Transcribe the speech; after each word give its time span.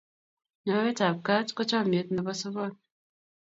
nyowet 0.63 0.99
ab 1.07 1.17
kat 1.27 1.47
ko 1.55 1.61
chamyet 1.69 2.07
nebo 2.11 2.31
sobon 2.41 2.73